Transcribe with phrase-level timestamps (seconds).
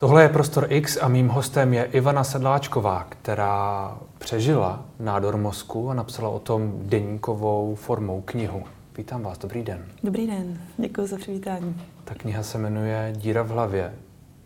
[0.00, 5.94] Tohle je Prostor X a mým hostem je Ivana Sedláčková, která přežila nádor mozku a
[5.94, 8.62] napsala o tom deníkovou formou knihu.
[8.96, 9.84] Vítám vás, dobrý den.
[10.02, 11.80] Dobrý den, děkuji za přivítání.
[12.04, 13.94] Ta kniha se jmenuje Díra v hlavě.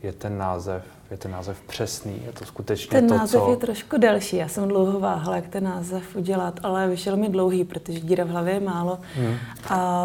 [0.02, 2.22] Je ten název, je ten název přesný?
[2.26, 3.50] Je to skutečně ten to, název co...
[3.50, 4.36] je trošku delší.
[4.36, 8.28] Já jsem dlouho váhala, jak ten název udělat, ale vyšel mi dlouhý, protože díra v
[8.28, 8.98] hlavě je málo.
[9.14, 9.34] Hmm.
[9.68, 10.04] A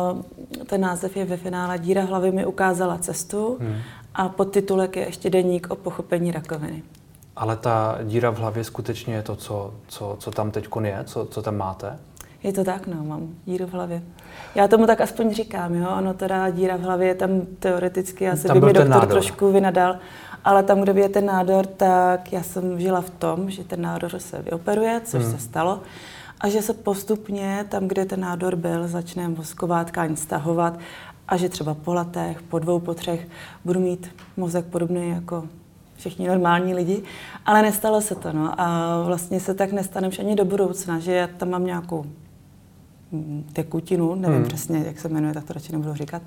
[0.66, 3.57] ten název je ve finále Díra v hlavě mi ukázala cestu.
[3.59, 3.77] Hmm
[4.18, 6.83] a podtitulek je ještě deník o pochopení rakoviny.
[7.36, 11.25] Ale ta díra v hlavě skutečně je to, co, co, co tam teď je, co,
[11.25, 12.00] co tam máte?
[12.43, 14.04] Je to tak, no, mám díru v hlavě.
[14.56, 18.54] Já tomu tak aspoň říkám, jo, ono teda díra v hlavě, tam teoreticky asi by
[18.54, 19.09] mi doktor nádor.
[19.09, 19.95] trošku vynadal,
[20.43, 24.20] ale tam, kde je ten nádor, tak já jsem žila v tom, že ten nádor
[24.20, 25.31] se vyoperuje, což hmm.
[25.31, 25.81] se stalo,
[26.42, 30.79] a že se postupně tam, kde ten nádor byl, začne mozková tkáň stahovat
[31.27, 33.27] a že třeba po letech, po dvou, po třech
[33.66, 35.44] budu mít mozek podobný jako
[35.95, 37.03] všichni normální lidi,
[37.45, 38.33] ale nestalo se to.
[38.33, 38.61] No.
[38.61, 42.06] A vlastně se tak nestane už ani do budoucna, že já tam mám nějakou
[43.11, 44.47] mm, tekutinu, nevím hmm.
[44.47, 46.22] přesně, jak se jmenuje, tak to radši nebudu říkat.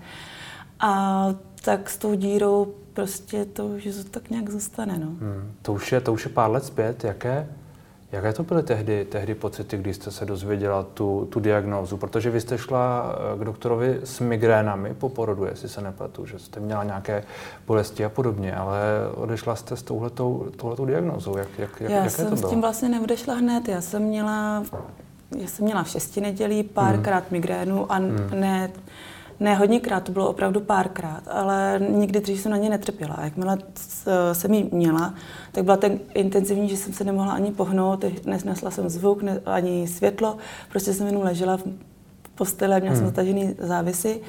[0.81, 1.27] A
[1.65, 4.99] tak s tou dírou prostě to už tak nějak zůstane.
[4.99, 5.07] No.
[5.07, 5.53] Hmm.
[5.63, 7.05] To, už je, to už je pár let zpět.
[7.05, 7.49] Jaké
[8.13, 11.97] Jaké to byly tehdy, tehdy pocity, když jste se dozvěděla tu, tu diagnózu?
[11.97, 16.39] Protože vy jste šla eh, k doktorovi s migrénami po porodu, jestli se nepletu, že
[16.39, 17.25] jste měla nějaké
[17.67, 18.81] bolesti a podobně, ale
[19.15, 21.37] odešla jste s touhletou, touhletou diagnózou.
[21.37, 22.49] Jak, jak, já jaké jsem to bylo?
[22.49, 23.69] s tím vlastně neodešla hned.
[23.69, 24.63] Já jsem měla,
[25.39, 27.29] já jsem měla v šesti nedělí párkrát hmm.
[27.31, 28.31] migrénu a hmm.
[28.33, 28.71] ne
[29.41, 33.19] ne, hodněkrát, to bylo opravdu párkrát, ale nikdy dřív jsem na ně netrpěla.
[33.23, 33.59] Jakmile
[34.33, 35.15] jsem ji měla,
[35.53, 39.89] tak byla tak intenzivní, že jsem se nemohla ani pohnout, nesnesla jsem zvuk, ne, ani
[39.89, 40.37] světlo,
[40.69, 41.65] prostě jsem jenom ležela v
[42.35, 42.97] posteli, měla hmm.
[42.97, 44.21] jsem zatažený závisy.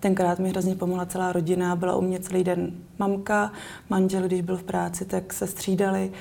[0.00, 3.52] Tenkrát mi hrozně pomohla celá rodina, byla u mě celý den mamka,
[3.90, 6.12] manžel, když byl v práci, tak se střídali,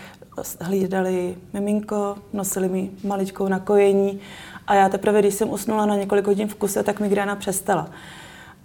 [0.61, 4.19] hlídali miminko, nosili mi maličkou na kojení
[4.67, 7.89] a já teprve, když jsem usnula na několik hodin v kuse, tak migréna přestala.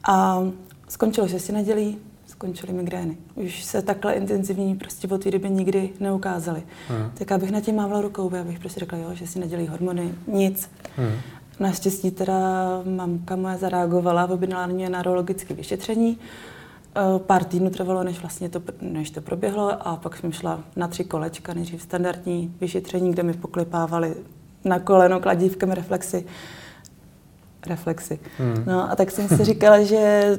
[0.05, 0.43] A
[0.89, 3.17] skončilo si nedělí, skončily migrény.
[3.35, 6.63] Už se takhle intenzivní prostě od té doby nikdy neukázaly.
[6.89, 7.11] Hmm.
[7.15, 10.71] Tak abych na tím mávla rukou, abych prostě řekla, jo, že si nedělí hormony, nic.
[10.97, 11.13] Hmm.
[11.61, 12.35] Naštěstí teda
[12.85, 16.19] mamka moje zareagovala, objednala mě na neurologické vyšetření.
[16.97, 20.89] E, pár týdnů trvalo, než vlastně to, než to proběhlo a pak jsem šla na
[20.89, 24.15] tři kolečka, nejdřív standardní vyšetření, kde mi poklipávali
[24.65, 26.27] na koleno kladívkem reflexy.
[27.67, 28.19] Reflexy.
[28.39, 28.65] Hmm.
[28.67, 30.39] No a tak jsem si říkala, že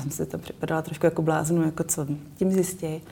[0.00, 3.02] jsem si to připadala trošku jako bláznu, jako co tím zjistí.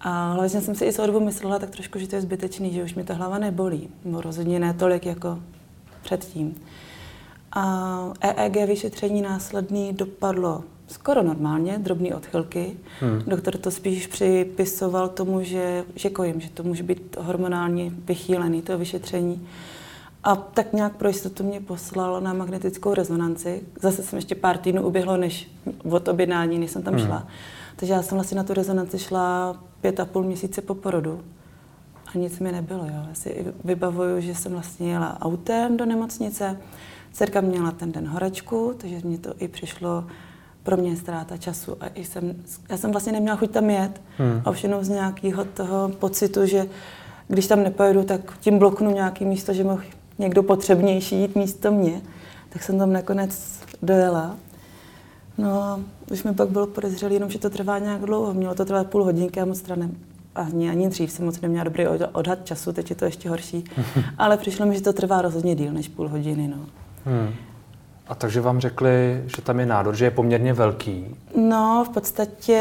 [0.00, 2.82] A hlavně jsem si i s dobu myslela tak trošku, že to je zbytečný, že
[2.82, 3.88] už mi ta hlava nebolí.
[4.04, 5.38] No rozhodně ne tolik jako
[6.02, 6.54] předtím.
[7.52, 12.76] A EEG vyšetření následný dopadlo skoro normálně, drobné odchylky.
[13.00, 13.22] Hmm.
[13.26, 18.78] Doktor to spíš připisoval tomu, že, že kojím, že to může být hormonálně vychýlený, to
[18.78, 19.48] vyšetření.
[20.26, 23.62] A tak nějak pro jistotu mě poslal na magnetickou rezonanci.
[23.82, 25.50] Zase jsem ještě pár týdnů uběhlo, než
[25.90, 27.06] od objednání, než jsem tam hmm.
[27.06, 27.26] šla.
[27.76, 31.20] Takže já jsem vlastně na tu rezonanci šla pět a půl měsíce po porodu.
[32.14, 32.84] A nic mi nebylo.
[32.84, 33.04] Jo.
[33.08, 36.60] Já si vybavuju, že jsem vlastně jela autem do nemocnice.
[37.12, 40.04] Dcerka měla ten den horečku, takže mě to i přišlo
[40.62, 41.76] pro mě ztráta času.
[41.80, 42.34] A i jsem,
[42.70, 44.00] já jsem vlastně neměla chuť tam jet.
[44.18, 44.42] Hmm.
[44.44, 46.66] A už jenom z nějakého toho pocitu, že
[47.28, 49.82] když tam nepojedu, tak tím bloknu nějaký místo, že mohl
[50.18, 52.00] někdo potřebnější jít místo mě,
[52.48, 54.36] tak jsem tam nakonec dojela.
[55.38, 58.34] No a už mi pak bylo podezřelé jenom, že to trvá nějak dlouho.
[58.34, 59.90] Mělo to trvat půl hodinky a moc ne,
[60.34, 63.64] ani, ani dřív jsem moc neměla dobrý odhad času, teď je to ještě horší.
[64.18, 66.48] Ale přišlo mi, že to trvá rozhodně díl než půl hodiny.
[66.48, 66.56] No.
[67.04, 67.34] Hmm.
[68.08, 71.16] A takže vám řekli, že tam je nádor, že je poměrně velký?
[71.36, 72.60] No, v podstatě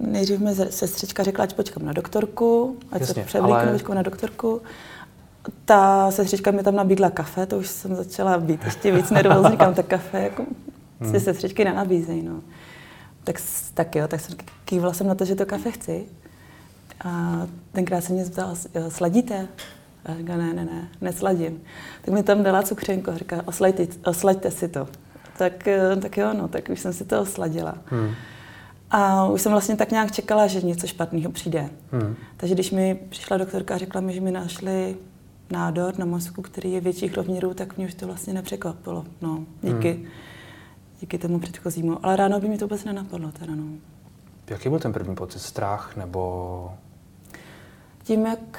[0.00, 3.94] nejdřív mi sestřička řekla, ať počkám na doktorku, ať Jasně, se převlíknu ale...
[3.94, 4.62] na doktorku.
[5.64, 9.74] Ta sestřička mi tam nabídla kafe, to už jsem začala být ještě víc nervózní, říkám,
[9.74, 10.46] tak kafe jako
[11.00, 11.12] hmm.
[11.12, 12.40] si sestřičky nenabízejí, no.
[13.24, 13.36] Tak,
[13.74, 16.04] tak jo, tak jsem kývla jsem na to, že to kafe chci.
[17.04, 17.42] A
[17.72, 18.54] tenkrát se mě zeptala,
[18.88, 19.48] sladíte?
[20.04, 21.62] A říká, ne, ne, ne, nesladím.
[22.04, 24.88] Tak mi tam dala cukřenku a říká, oslaďte, oslaďte si to.
[25.38, 27.74] Tak, eh, tak jo, no, tak už jsem si to osladila.
[27.86, 28.14] Hmm.
[28.90, 31.70] A už jsem vlastně tak nějak čekala, že něco špatného přijde.
[31.92, 32.16] Hmm.
[32.36, 34.96] Takže když mi přišla doktorka a řekla mi, že mi našli
[35.52, 39.04] nádor na mozku, který je větších rozměrů, tak mě už to vlastně nepřekvapilo.
[39.22, 40.06] No, díky, hmm.
[41.00, 41.98] díky tomu předchozímu.
[42.02, 43.32] Ale ráno by mi to vůbec nenapadlo.
[43.32, 43.64] Teda, no.
[44.50, 45.38] Jaký byl ten první pocit?
[45.38, 46.74] Strach nebo...
[48.04, 48.58] Tím, jak...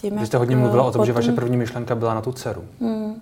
[0.00, 1.06] Tím, Vy jste hodně mluvila o tom, potom...
[1.06, 2.64] že vaše první myšlenka byla na tu dceru.
[2.80, 3.14] Hmm.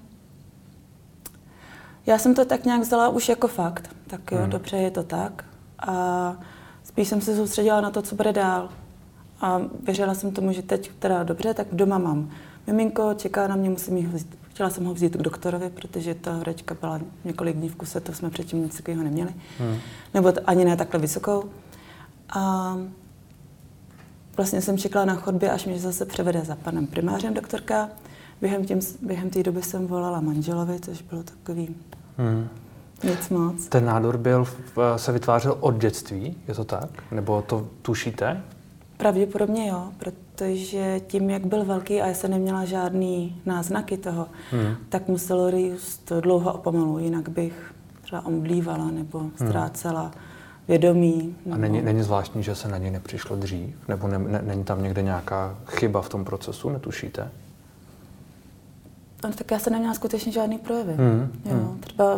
[2.07, 3.97] Já jsem to tak nějak vzala už jako fakt.
[4.07, 4.51] Tak jo, hmm.
[4.51, 5.45] dobře, je to tak.
[5.79, 6.37] A
[6.91, 8.69] Spíš jsem se soustředila na to, co bude dál.
[9.41, 12.31] A věřila jsem tomu, že teď teda dobře, tak doma mám
[12.67, 14.39] miminko, čeká na mě, musím jí vzít.
[14.51, 18.13] Chtěla jsem ho vzít k doktorovi, protože ta horečka byla několik dní v kuse, to
[18.13, 19.35] jsme předtím nic takového neměli.
[19.59, 19.77] Hmm.
[20.15, 21.45] Nebo t- ani ne takhle vysokou.
[22.35, 22.77] A
[24.37, 27.89] vlastně jsem čekala na chodbě, až mě zase převede za panem primářem doktorka.
[28.41, 31.77] Během, tím, během té doby jsem volala manželovi, což bylo takový
[32.19, 32.49] hmm.
[33.05, 33.67] nic moc.
[33.69, 34.47] Ten nádor byl,
[34.97, 36.91] se vytvářel od dětství, je to tak?
[37.13, 38.43] Nebo to tušíte?
[39.01, 44.77] Pravděpodobně jo, protože tím, jak byl velký a já jsem neměla žádný náznaky toho, hmm.
[44.89, 49.33] tak muselo růst dlouho a pomalu, jinak bych třeba omdlívala nebo hmm.
[49.35, 50.13] ztrácela hmm.
[50.69, 51.37] vědomí.
[51.47, 51.55] Nebo...
[51.55, 53.89] A není, není zvláštní, že se na něj nepřišlo dřív?
[53.89, 57.31] Nebo ne, ne, není tam někde nějaká chyba v tom procesu, netušíte?
[59.25, 60.95] No, tak já jsem neměla skutečně žádný projevy.
[60.95, 61.33] Hmm.
[61.45, 61.79] Jo, hmm.
[61.81, 62.17] Třeba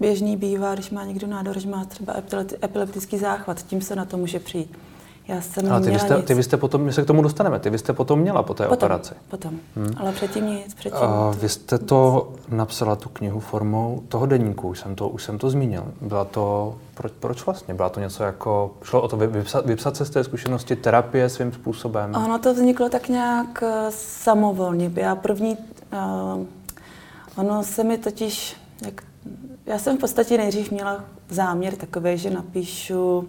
[0.00, 2.14] běžný bývá, když má někdo nádor, že má třeba
[2.62, 4.78] epileptický záchvat, tím se na to může přijít.
[5.28, 6.26] Já jsem Ale ty, měla byste, nic.
[6.26, 8.76] ty byste potom, my se k tomu dostaneme, ty byste potom měla po té potom,
[8.76, 9.14] operaci.
[9.28, 9.90] Potom, hmm.
[9.96, 10.74] ale předtím nic.
[10.74, 15.24] Předtím A vy jste to napsala, tu knihu, formou toho deníku, už jsem to, už
[15.24, 15.84] jsem to zmínil.
[16.00, 17.74] Byla to, proč, proč vlastně?
[17.74, 21.52] Byla to něco jako, šlo o to vypsat, vypsat se z té zkušenosti, terapie svým
[21.52, 22.14] způsobem?
[22.14, 24.92] Ono to vzniklo tak nějak uh, samovolně.
[24.94, 25.56] Já první,
[26.36, 26.46] uh,
[27.36, 29.02] ono se mi totiž, jak,
[29.66, 33.28] já jsem v podstatě nejdřív měla záměr takový, že napíšu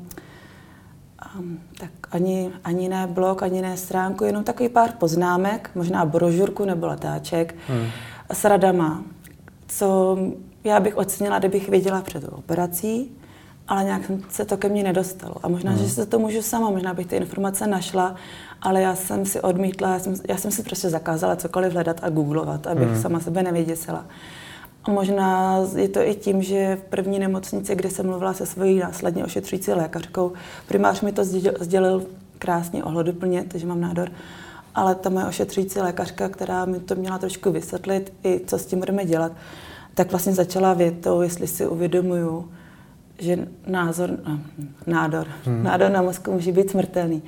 [1.39, 6.65] Um, tak ani, ani ne blog, ani ne stránku, jenom takový pár poznámek, možná brožurku
[6.65, 7.87] nebo letáček hmm.
[8.31, 9.03] s radama,
[9.67, 10.17] co
[10.63, 13.11] já bych ocenila, kdybych věděla před operací,
[13.67, 15.35] ale nějak se to ke mně nedostalo.
[15.43, 15.79] A možná, hmm.
[15.79, 18.15] že se to můžu sama, možná bych ty informace našla,
[18.61, 22.09] ale já jsem si odmítla, já jsem, já jsem si prostě zakázala cokoliv hledat a
[22.09, 23.01] googlovat, abych hmm.
[23.01, 24.05] sama sebe nevěděsila.
[24.87, 29.25] Možná je to i tím, že v první nemocnici, kde jsem mluvila se svojí následně
[29.25, 30.33] ošetřující lékařkou,
[30.67, 31.23] primář mi to
[31.59, 32.05] sdělil
[32.37, 34.11] krásně ohleduplně, takže mám nádor,
[34.75, 38.79] ale ta moje ošetřující lékařka, která mi to měla trošku vysvětlit, i co s tím
[38.79, 39.31] budeme dělat,
[39.93, 42.51] tak vlastně začala větou, jestli si uvědomuju,
[43.19, 44.39] že názor, no,
[44.87, 45.63] nádor, hmm.
[45.63, 47.23] nádor na mozku může být smrtelný.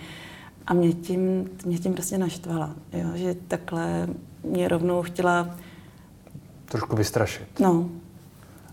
[0.67, 4.07] A mě tím, mě tím prostě naštvala, jo, že takhle
[4.43, 5.55] mě rovnou chtěla
[6.69, 7.59] trošku vystrašit.
[7.59, 7.89] No.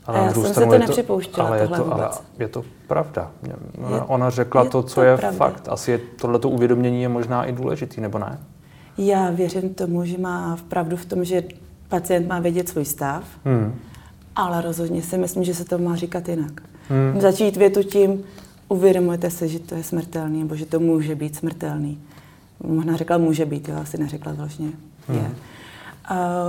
[0.06, 3.30] Ale já jsem se to nepřipouštěla, ale je to, ale je to pravda.
[3.42, 5.38] Je, ona řekla je to, co to je pravda.
[5.38, 5.68] fakt.
[5.68, 8.38] Asi je tohleto uvědomění je možná i důležitý, nebo ne?
[8.98, 11.44] Já věřím tomu, že má v pravdu v tom, že
[11.88, 13.74] pacient má vědět svůj stav, hmm.
[14.36, 16.62] ale rozhodně si myslím, že se to má říkat jinak.
[16.88, 17.20] Hmm.
[17.20, 18.24] Začít větu tím,
[18.68, 22.00] uvědomujete se, že to je smrtelný, nebo že to může být smrtelný.
[22.66, 24.68] Možná řekla může být, jo, asi neřekla vlastně
[25.08, 25.18] hmm.
[25.18, 25.30] je.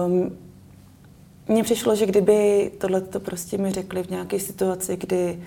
[0.06, 0.32] Um,
[1.48, 5.40] mně přišlo, že kdyby tohle to prostě mi řekli v nějaké situaci, kdy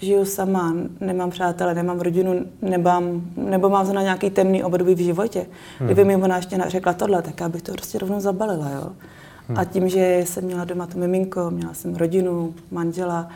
[0.00, 5.46] žiju sama, nemám přátele, nemám rodinu, nemám, nebo mám na nějaký temný období v životě.
[5.78, 5.88] Hmm.
[5.88, 8.70] Kdyby mi ona ještě řekla tohle, tak já bych to prostě rovnou zabalila.
[8.70, 8.92] Jo?
[9.48, 9.58] Hmm.
[9.58, 13.28] A tím, že jsem měla doma to miminko, měla jsem rodinu, manžela,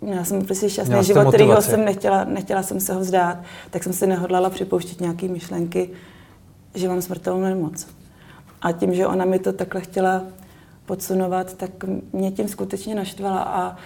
[0.00, 3.38] měla jsem prostě šťastný život, kterýho jsem nechtěla, nechtěla jsem se ho vzdát,
[3.70, 5.90] tak jsem si nehodlala připouštět nějaké myšlenky,
[6.74, 7.86] že mám smrtelnou nemoc.
[8.62, 10.22] A tím, že ona mi to takhle chtěla
[10.86, 11.70] podsunovat, tak
[12.12, 13.76] mě tím skutečně naštvala a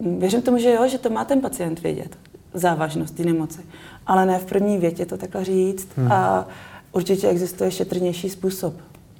[0.00, 2.18] věřím tomu, že jo, že to má ten pacient vědět,
[2.54, 3.60] závažnost té nemoci.
[4.06, 6.12] Ale ne v první větě to takhle říct hmm.
[6.12, 6.46] a
[6.92, 8.74] určitě existuje šetrnější způsob.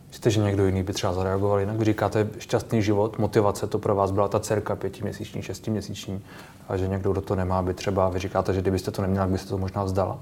[0.08, 1.76] Myslíte, že někdo jiný by třeba zareagoval jinak?
[1.76, 6.20] Vy říkáte šťastný život, motivace, to pro vás byla ta dcerka pětiměsíční, šestiměsíční,
[6.68, 9.48] a že někdo, kdo to nemá, by třeba, vy říkáte, že kdybyste to neměla, byste
[9.48, 10.18] to možná vzdala?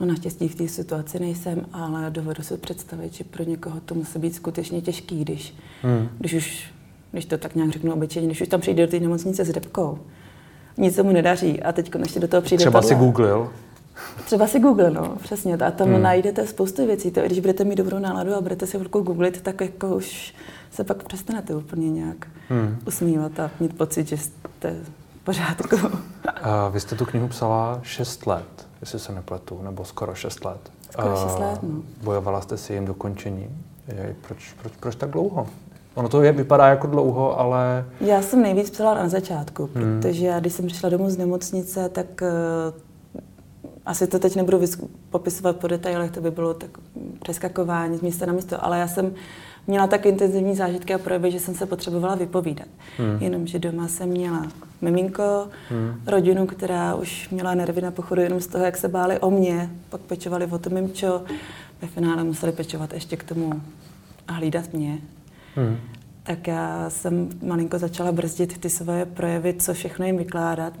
[0.00, 4.18] No naštěstí v té situaci nejsem, ale dovedu si představit, že pro někoho to musí
[4.18, 6.08] být skutečně těžký, když, hmm.
[6.18, 6.72] když už,
[7.12, 9.98] když to tak nějak řeknu obyčejně, když už tam přijde do té nemocnice s depkou,
[10.76, 12.96] nic se mu nedaří a teď ještě do toho přijde Třeba tohle.
[12.96, 13.50] si googlil.
[14.24, 15.54] Třeba si Google, no, přesně.
[15.54, 16.02] A tam hmm.
[16.02, 17.10] najdete spoustu věcí.
[17.10, 20.34] To, když budete mít dobrou náladu a budete si chvilku googlit, tak jako už
[20.70, 22.78] se pak přestanete úplně nějak hmm.
[22.86, 24.76] usmívat a mít pocit, že jste
[25.20, 25.76] v pořádku.
[26.42, 30.60] A vy jste tu knihu psala 6 let jestli se nepletu, nebo skoro 6 let.
[30.90, 31.82] Skoro 6 let, no.
[32.02, 33.48] Bojovala jste si jim dokončení.
[34.26, 35.46] Proč, proč, proč tak dlouho?
[35.94, 37.84] Ono to je, vypadá jako dlouho, ale...
[38.00, 40.00] Já jsem nejvíc psala na začátku, hmm.
[40.00, 42.85] protože já, když jsem přišla domů z nemocnice, tak uh,
[43.86, 44.60] asi to teď nebudu
[45.10, 46.70] popisovat po detailech, to by bylo tak
[47.22, 49.14] přeskakování z místa na místo, ale já jsem
[49.66, 52.68] měla tak intenzivní zážitky a projevy, že jsem se potřebovala vypovídat.
[52.98, 53.18] Hmm.
[53.20, 54.46] Jenomže doma jsem měla
[54.80, 56.00] miminko, hmm.
[56.06, 59.70] rodinu, která už měla nervy na pochodu jenom z toho, jak se báli o mě,
[59.88, 61.22] pak pečovali o to mimčo,
[61.82, 63.62] ve finále museli pečovat ještě k tomu
[64.28, 64.98] a hlídat mě.
[65.54, 65.76] Hmm.
[66.22, 70.72] tak já jsem malinko začala brzdit ty svoje projevy, co všechno jim vykládat,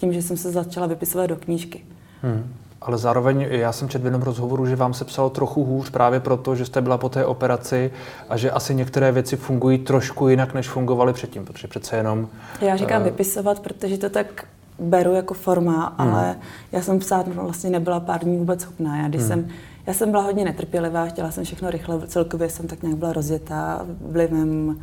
[0.00, 1.84] tím, že jsem se začala vypisovat do knížky.
[2.22, 2.54] Hmm.
[2.80, 6.20] Ale zároveň já jsem četl v jednom rozhovoru, že vám se psalo trochu hůř právě
[6.20, 7.90] proto, že jste byla po té operaci
[8.28, 12.28] a že asi některé věci fungují trošku jinak, než fungovaly předtím, protože přece jenom...
[12.60, 13.04] Já říkám uh...
[13.04, 14.44] vypisovat, protože to tak
[14.78, 16.08] beru jako forma, hmm.
[16.08, 16.36] ale
[16.72, 18.96] já jsem psát vlastně nebyla pár dní vůbec schopná.
[18.96, 19.28] Já, když hmm.
[19.28, 19.48] jsem,
[19.86, 23.86] já jsem byla hodně netrpělivá, chtěla jsem všechno rychle, celkově jsem tak nějak byla rozjetá
[24.00, 24.80] vlivem,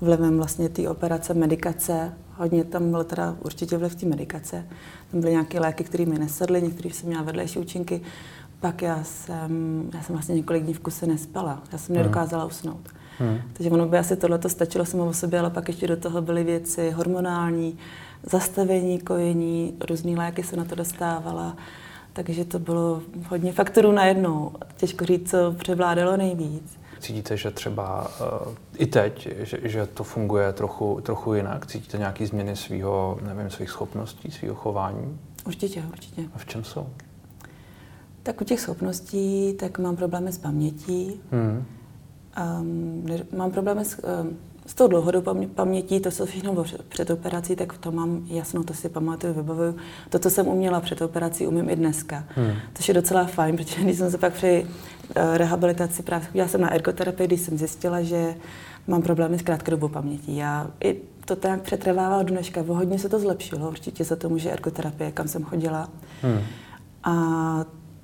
[0.00, 2.12] vlivem vlastně té operace, medikace.
[2.36, 4.66] Hodně tam byl teda určitě vliv té medikace.
[5.10, 8.00] Tam byly nějaké léky, které mi nesedly, některé jsem měla vedlejší účinky.
[8.60, 11.62] Pak já jsem, já jsem vlastně několik dní v kuse nespala.
[11.72, 12.88] Já jsem nedokázala usnout.
[13.18, 13.38] Hmm.
[13.52, 16.44] Takže ono by asi tohle stačilo samo o sobě, ale pak ještě do toho byly
[16.44, 17.78] věci hormonální,
[18.22, 21.56] zastavení kojení, různé léky se na to dostávala.
[22.12, 24.52] Takže to bylo hodně faktorů najednou.
[24.76, 26.78] Těžko říct, co převládalo nejvíc.
[27.04, 28.10] Cítíte, že třeba
[28.46, 31.66] uh, i teď, že, že to funguje trochu, trochu jinak?
[31.66, 35.18] Cítíte nějaké změny svého, nevím, svých schopností, svého chování?
[35.46, 36.22] Určitě, určitě.
[36.34, 36.86] A v čem jsou?
[38.22, 41.20] Tak u těch schopností, tak mám problémy s pamětí.
[41.30, 41.64] Hmm.
[42.60, 43.06] Um,
[43.36, 47.92] mám problémy s, um, s tou dlouhodobou pamětí, to, co všechno před operací, tak to
[47.92, 49.76] mám jasno, to si pamatuju, vybavuju.
[50.10, 52.24] To, co jsem uměla před operací, umím i dneska.
[52.28, 52.52] Hmm.
[52.74, 54.66] Což je docela fajn, protože když jsem se pak při
[55.34, 58.34] rehabilitaci právě chodila jsem na ergoterapii, když jsem zjistila, že
[58.86, 60.36] mám problémy s krátkodobou pamětí.
[60.36, 62.64] Já i to tak přetrvávalo do dneška.
[62.68, 65.88] Hodně se to zlepšilo, určitě za to může ergoterapie, kam jsem chodila.
[66.22, 66.40] Hmm.
[67.04, 67.14] A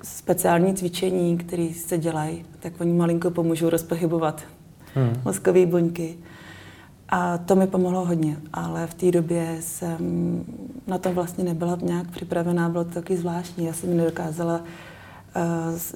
[0.03, 4.43] speciální cvičení, které se dělají, tak oni malinko pomůžou rozpohybovat
[4.95, 5.23] hmm.
[5.25, 6.19] mozkové buňky.
[7.09, 10.45] A to mi pomohlo hodně, ale v té době jsem
[10.87, 13.67] na to vlastně nebyla nějak připravená, bylo to taky zvláštní.
[13.67, 14.61] Já jsem nedokázala,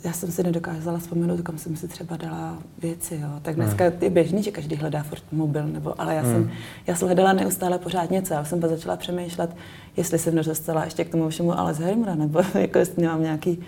[0.04, 3.18] já jsem si nedokázala vzpomenout, kam jsem si třeba dala věci.
[3.22, 3.28] Jo.
[3.42, 3.94] Tak dneska hmm.
[4.00, 6.32] je běžný, že každý hledá furt mobil, nebo, ale já, hmm.
[6.32, 6.50] jsem,
[6.86, 8.34] já jsem hledala neustále pořád něco.
[8.34, 9.56] Já jsem pak začala přemýšlet,
[9.96, 13.62] jestli jsem nedostala ještě k tomu všemu Alzheimera, nebo jako jestli mám nějaký,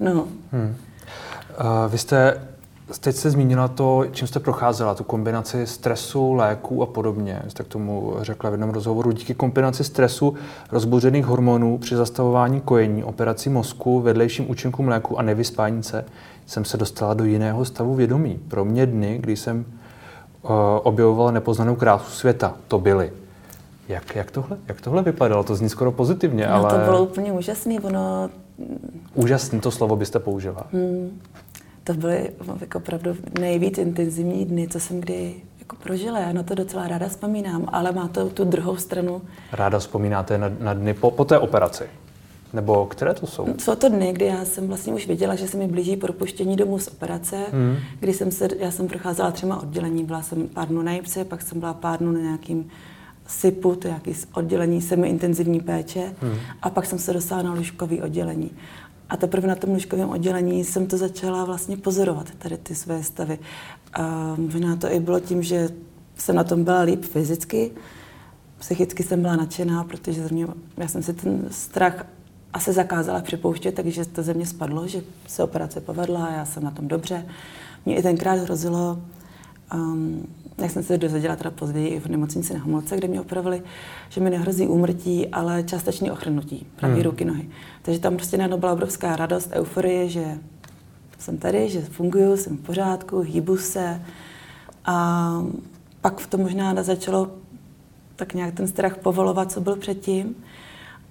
[0.00, 0.28] no.
[0.52, 0.76] Hmm.
[1.60, 2.40] Uh, vy jste
[2.98, 7.42] Teď jste zmínila to, čím jste procházela, tu kombinaci stresu, léků a podobně.
[7.48, 9.12] Jste k tomu řekla v jednom rozhovoru.
[9.12, 10.34] Díky kombinaci stresu,
[10.72, 16.04] rozbuřených hormonů při zastavování kojení, operací mozku, vedlejším účinkům léku a nevyspání se,
[16.46, 18.40] jsem se dostala do jiného stavu vědomí.
[18.48, 19.64] Pro mě dny, kdy jsem
[20.42, 20.50] uh,
[20.82, 23.12] objevovala nepoznanou krásu světa, to byly.
[23.88, 25.44] Jak, jak, tohle, jak tohle vypadalo?
[25.44, 26.70] To zní skoro pozitivně, no, ale...
[26.70, 27.80] to bylo úplně úžasné.
[27.80, 28.30] Ono...
[29.14, 30.66] Úžasný, to slovo byste použila.
[30.72, 31.20] Hmm
[31.92, 32.30] to byly
[32.60, 36.18] jako opravdu nejvíc intenzivní dny, co jsem kdy jako prožila.
[36.18, 39.22] Já na to docela ráda vzpomínám, ale má to tu druhou stranu.
[39.52, 41.84] Ráda vzpomínáte na, na dny po, po té operaci?
[42.52, 43.46] Nebo které to jsou?
[43.58, 46.78] Jsou to dny, kdy já jsem vlastně už věděla, že se mi blíží propuštění domů
[46.78, 47.76] z operace, mm.
[48.00, 51.42] kdy jsem se, já jsem procházela třema oddělení, byla jsem pár dnů na JIPSě, pak
[51.42, 52.68] jsem byla pár dnů na nějakým
[53.26, 56.34] SIPu, to je nějaký oddělení semi-intenzivní péče, mm.
[56.62, 58.50] a pak jsem se dostala na lůžkový oddělení.
[59.10, 63.38] A teprve na tom lůžkovém oddělení jsem to začala vlastně pozorovat, tady ty své stavy.
[63.92, 65.68] A možná to i bylo tím, že
[66.16, 67.70] jsem na tom byla líp fyzicky,
[68.58, 72.06] psychicky jsem byla nadšená, protože mě, já jsem si ten strach
[72.52, 76.70] asi zakázala připouštět, takže to ze mě spadlo, že se operace povedla já jsem na
[76.70, 77.26] tom dobře.
[77.86, 79.02] Mě i tenkrát hrozilo,
[79.74, 80.26] um,
[80.60, 83.62] jak jsem se dozvěděla teda později v nemocnici na Homolce, kde mě opravili,
[84.08, 87.02] že mi nehrozí úmrtí, ale částečné ochrnutí, pravý hmm.
[87.02, 87.48] ruky, nohy.
[87.82, 90.38] Takže tam prostě najednou byla obrovská radost, euforie, že
[91.18, 94.02] jsem tady, že funguju, jsem v pořádku, hýbu se.
[94.84, 95.36] A
[96.00, 97.30] pak v tom možná začalo
[98.16, 100.34] tak nějak ten strach povolovat, co byl předtím,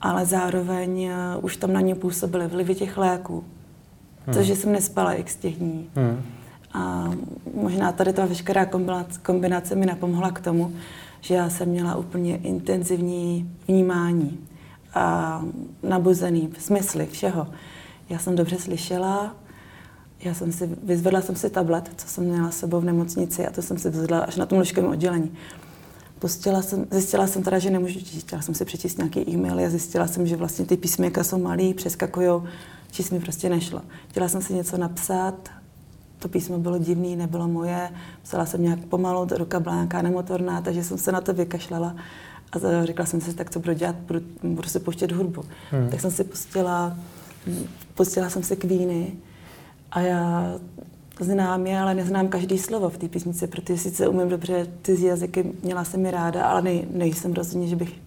[0.02, 3.44] ale zároveň eh, už tam na ně působily vlivy těch léků.
[4.26, 4.36] Hmm.
[4.36, 5.90] Což jsem nespala x těch dní.
[5.96, 6.22] Hmm.
[6.74, 7.14] A
[7.54, 8.68] možná tady ta veškerá
[9.22, 10.76] kombinace mi napomohla k tomu,
[11.22, 14.40] že já jsem měla úplně intenzivní vnímání
[14.94, 15.42] a
[15.84, 17.48] nabuzený v smysli všeho.
[18.10, 19.36] Já jsem dobře slyšela,
[20.20, 23.52] já jsem si, vyzvedla jsem si tablet, co jsem měla s sebou v nemocnici a
[23.52, 25.32] to jsem si vyzvedla až na tom lůžkovém oddělení.
[26.20, 28.24] Pustila jsem, zjistila jsem teda, že nemůžu číst.
[28.24, 31.74] Chtěla jsem si přečíst nějaký e-mail a zjistila jsem, že vlastně ty písmenka jsou malý,
[31.74, 32.42] přeskakují,
[32.92, 33.82] číst mi prostě nešlo.
[34.08, 35.50] Chtěla jsem si něco napsat,
[36.20, 37.90] to písmo bylo divný, nebylo moje,
[38.24, 41.96] psala jsem nějak pomalu, ruka byla nějaká nemotorná, takže jsem se na to vykašlala
[42.52, 45.44] a řekla jsem si, tak co budu dělat, budu, budu si pouštět hudbu.
[45.72, 45.90] Hmm.
[45.90, 46.98] Tak jsem si pustila,
[47.96, 49.14] pustila jsem si kvíny
[49.92, 50.54] a já
[51.20, 55.54] znám je, ale neznám každý slovo v té písnici, protože sice umím dobře ty jazyky,
[55.64, 58.02] měla jsem je ráda, ale nej, nejsem rozhodně, že bych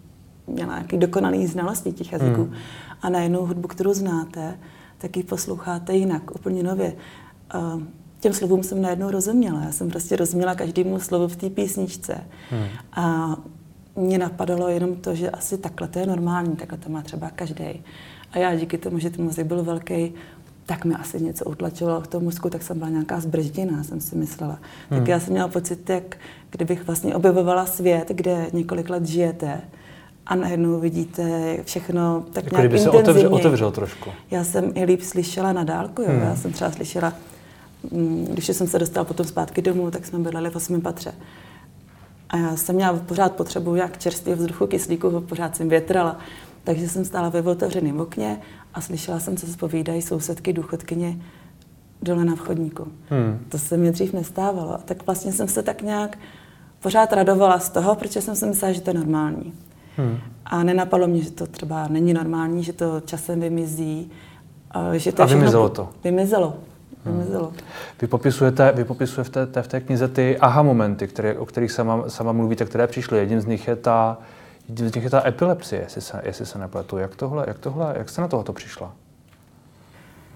[0.47, 2.43] měla nějaký dokonalý znalosti těch jazyků.
[2.43, 2.55] Hmm.
[3.03, 4.59] A na jednu hudbu, kterou znáte,
[4.99, 6.93] tak ji posloucháte jinak, úplně nově.
[7.55, 7.83] Uh,
[8.23, 9.63] těm slovům jsem najednou rozuměla.
[9.65, 12.15] Já jsem prostě rozuměla každému slovu v té písničce.
[12.51, 12.65] Hmm.
[12.93, 13.37] A
[13.97, 17.83] mě napadalo jenom to, že asi takhle to je normální, takhle to má třeba každý.
[18.33, 20.13] A já díky tomu, že ten mozek byl velký,
[20.67, 24.17] tak mi asi něco utlačovalo v tom mozku, tak jsem byla nějaká zbržděná, jsem si
[24.17, 24.59] myslela.
[24.91, 25.01] Hmm.
[25.01, 26.17] Tak já jsem měla pocit, jak
[26.51, 29.61] kdybych vlastně objevovala svět, kde několik let žijete
[30.27, 34.11] a najednou vidíte všechno tak jako nějak kdyby se otevřel, otevřel trošku.
[34.31, 36.09] Já jsem i líp slyšela na dálku, jo.
[36.11, 36.23] Hmm.
[36.23, 37.13] Já jsem třeba slyšela,
[38.33, 41.15] když jsem se dostala potom zpátky domů, tak jsme bydleli v osmém patře.
[42.29, 46.19] A já jsem měla pořád potřebu jak čerstvého vzduchu, kyslíku, pořád jsem větrala.
[46.65, 48.41] Takže jsem stála ve otevřeném okně
[48.75, 51.19] a slyšela jsem, co se povídají sousedky, důchodkyně
[52.03, 52.89] dole na vchodníku.
[53.09, 53.39] Hmm.
[53.49, 54.79] To se mi dřív nestávalo.
[54.85, 56.19] Tak vlastně jsem se tak nějak
[56.81, 59.53] pořád radovala z toho, protože jsem si myslela, že to je normální.
[59.97, 60.19] Hmm.
[60.45, 64.11] A nenapadlo mě, že to třeba není normální, že to časem vymizí.
[64.93, 65.89] Že to a vymizelo to?
[66.05, 66.57] Vymizelo.
[67.05, 67.19] Hmm.
[67.19, 67.53] vymizelo.
[68.01, 72.33] Vy popisujete, vy popisujete v té knize ty aha momenty, které, o kterých sama, sama
[72.33, 73.19] mluvíte, které přišly.
[73.19, 74.19] Jedním z nich je ta,
[74.69, 76.99] jedním z nich je ta epilepsie, jestli se, jestli se nepletu.
[76.99, 78.93] Jak tohle, jak tohle, jak jste na tohoto přišla?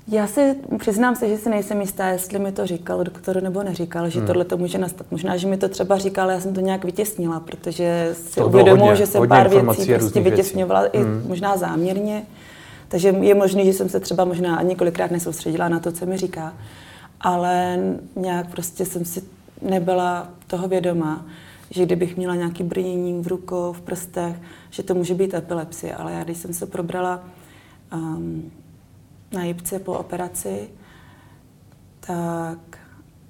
[0.09, 4.09] Já si přiznám se, že si nejsem jistá, jestli mi to říkal doktor nebo neříkal,
[4.09, 4.27] že hmm.
[4.27, 5.07] tohle to může nastat.
[5.11, 9.07] Možná, že mi to třeba říkal, já jsem to nějak vytěsnila, protože si uvědomuji, že
[9.07, 10.97] jsem pár věcí prostě vytěsňovala věcí.
[10.97, 11.25] i hmm.
[11.29, 12.23] možná záměrně.
[12.89, 16.55] Takže je možné, že jsem se třeba možná několikrát nesoustředila na to, co mi říká,
[17.21, 17.79] ale
[18.17, 19.23] nějak prostě jsem si
[19.63, 21.27] nebyla toho vědoma,
[21.71, 24.37] že kdybych měla nějaký brnění v rukou, v prstech,
[24.71, 25.95] že to může být epilepsie.
[25.95, 27.25] Ale já, když jsem se probrala
[27.95, 28.53] um,
[29.33, 30.69] na jipce po operaci,
[32.01, 32.79] tak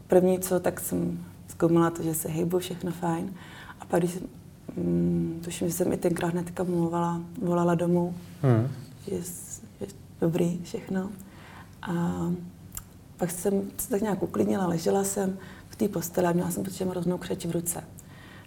[0.06, 3.34] první co, tak jsem zkoumala to, že se hejbu, všechno fajn.
[3.80, 4.18] A pak, když
[4.76, 8.68] mm, tuším, že jsem i tenkrát hnedka mluvala, volala domů, hmm.
[9.08, 9.22] že,
[10.20, 11.10] dobrý všechno.
[11.82, 11.92] A
[13.16, 16.76] pak jsem se tak nějak uklidnila, ležela jsem v té posteli a měla jsem pocit,
[16.76, 17.84] že mám hroznou křeč v ruce.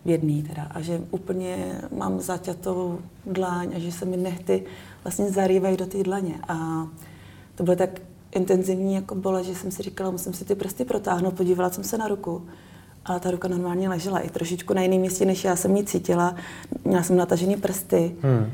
[0.06, 0.64] V jedný teda.
[0.64, 4.66] A že úplně mám zaťatou dláň a že se mi nechty
[5.04, 6.36] vlastně zarývají do té dlaně.
[6.48, 6.88] A
[7.56, 7.90] to bylo tak
[8.32, 11.98] intenzivní jako bolet, že jsem si říkala, musím si ty prsty protáhnout, podívala jsem se
[11.98, 12.48] na ruku.
[13.06, 16.36] Ale ta ruka normálně ležela i trošičku na jiném místě, než já jsem ji cítila.
[16.86, 18.52] Měla jsem natažený prsty, hmm.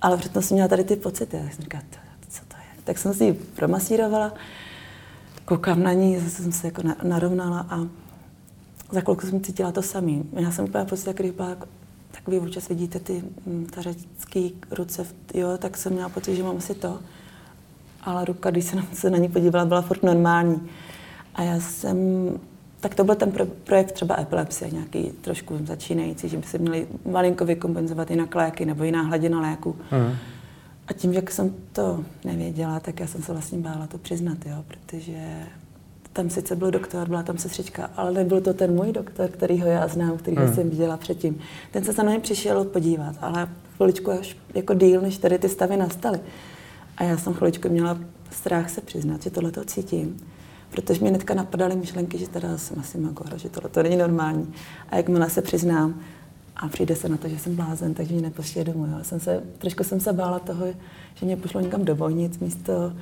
[0.00, 1.36] ale přitom jsem měla tady ty pocity.
[1.36, 1.82] Já jsem říkala?
[2.88, 4.32] Tak jsem si ji promasírovala,
[5.44, 7.80] koukám na ní, zase jsem se jako narovnala a
[8.92, 10.24] za chvilku jsem cítila to samý.
[10.32, 11.56] Já jsem úplně pocit, jak byla
[12.10, 16.74] takový občas vidíte ty mm, tařecký ruce, jo, tak jsem měla pocit, že mám asi
[16.74, 16.98] to
[18.02, 20.68] ale ruka, když jsem se na ní podívala, byla furt normální.
[21.34, 21.98] A já jsem,
[22.80, 26.86] tak to byl ten pro, projekt třeba epilepsie, nějaký trošku začínající, že by se měli
[27.10, 29.76] malinko vykompenzovat jinak léky nebo jiná hladina léku.
[29.92, 30.16] Mm.
[30.88, 34.64] A tím, jak jsem to nevěděla, tak já jsem se vlastně bála to přiznat, jo,
[34.68, 35.46] protože
[36.12, 39.88] tam sice byl doktor, byla tam sestřička, ale nebyl to ten můj doktor, kterýho já
[39.88, 40.54] znám, kterýho mm.
[40.54, 41.38] jsem viděla předtím.
[41.70, 45.76] Ten se za mnou přišel podívat, ale chviličku až jako díl, než tady ty stavy
[45.76, 46.20] nastaly.
[46.96, 47.98] A já jsem chviličku měla
[48.30, 50.16] strach se přiznat, že tohle to cítím.
[50.70, 54.54] Protože mě netka napadaly myšlenky, že teda jsem asi magora, že tohle to není normální.
[54.88, 56.00] A jakmile se přiznám
[56.58, 58.86] a přijde se na to, že jsem blázen, takže mě nepošle domů.
[58.98, 60.66] Já jsem se, trošku jsem se bála toho,
[61.14, 62.92] že mě pošlo někam do vojnic místo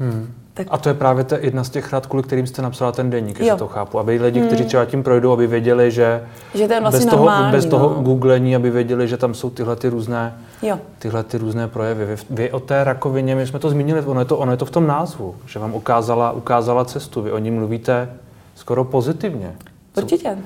[0.00, 0.34] Hmm.
[0.54, 0.66] Tak...
[0.70, 3.40] A to je právě ta jedna z těch rad, kvůli kterým jste napsala ten denník,
[3.40, 3.98] jestli to chápu.
[3.98, 4.48] Aby lidi, hmm.
[4.48, 7.94] kteří třeba tím projdou, aby věděli, že, že to je vlastně bez, toho, bez toho
[7.94, 8.02] no.
[8.02, 10.78] googlení, aby věděli, že tam jsou tyhle ty různé, jo.
[10.98, 12.04] tyhle ty různé projevy.
[12.04, 14.64] Vy, vy o té rakovině, my jsme to zmínili, ono je to, ono je to
[14.64, 17.22] v tom názvu, že vám ukázala, ukázala cestu.
[17.22, 18.10] Vy o ní mluvíte
[18.54, 19.54] skoro pozitivně.
[19.96, 20.38] Určitě.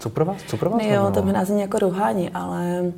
[0.00, 0.36] Co, pro vás?
[0.46, 0.82] Co pro vás?
[0.84, 2.92] Jo, to mi nás jako rouhání, ale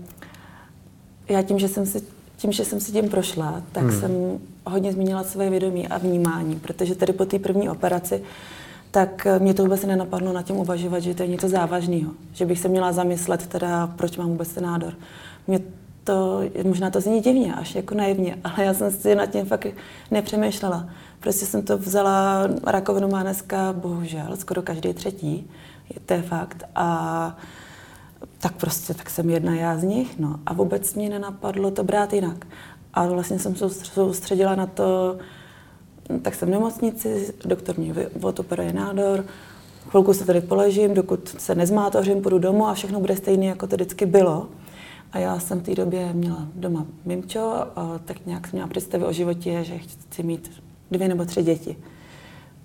[1.28, 2.02] já tím, že jsem si
[2.36, 4.00] tím, že jsem si tím prošla, tak hmm.
[4.00, 8.22] jsem hodně zmínila své vědomí a vnímání, protože tady po té první operaci
[8.92, 12.10] tak mě to vůbec nenapadlo na tím uvažovat, že to je něco závažného.
[12.32, 14.94] Že bych se měla zamyslet teda, proč mám vůbec ten nádor.
[15.46, 15.60] Mě
[16.04, 19.66] to, možná to zní divně, až jako naivně, ale já jsem si nad tím fakt
[20.10, 20.88] nepřemýšlela.
[21.22, 25.50] Prostě jsem to vzala, rakovinu má dneska bohužel skoro každý třetí,
[26.06, 26.62] to je fakt.
[26.74, 27.36] A
[28.38, 30.40] tak prostě, tak jsem jedna já z nich, no.
[30.46, 32.46] A vůbec mě nenapadlo to brát jinak.
[32.94, 35.18] A vlastně jsem se soustředila na to,
[36.22, 39.24] tak jsem v nemocnici, doktor mě odoperuje nádor,
[39.88, 43.76] chvilku se tady poležím, dokud se nezmátořím, půjdu domů a všechno bude stejné, jako to
[43.76, 44.48] vždycky bylo.
[45.12, 49.04] A já jsem v té době měla doma mimčo, a tak nějak jsem měla představy
[49.04, 51.76] o životě, že chci mít dvě nebo tři děti.